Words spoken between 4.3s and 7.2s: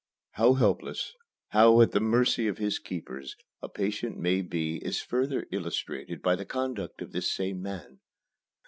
be is further illustrated by the conduct of